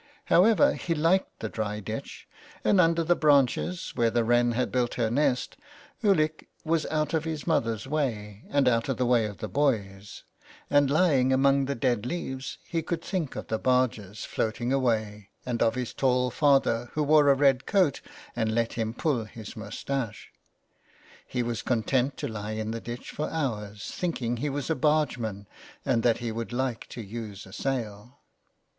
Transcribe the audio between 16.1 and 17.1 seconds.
father who